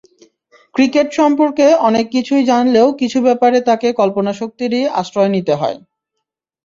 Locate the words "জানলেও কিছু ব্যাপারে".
2.51-3.57